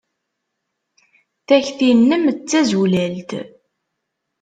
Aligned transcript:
Takti-nnem 1.47 2.23
d 2.35 2.37
tazulalt. 2.49 3.29